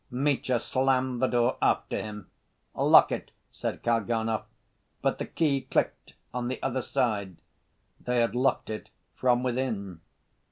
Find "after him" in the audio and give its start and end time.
1.61-2.31